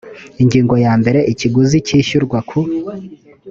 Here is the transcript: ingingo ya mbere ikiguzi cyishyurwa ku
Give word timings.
ingingo 0.41 0.73
ya 0.85 0.93
mbere 1.01 1.19
ikiguzi 1.31 1.77
cyishyurwa 1.87 2.37
ku 2.49 2.59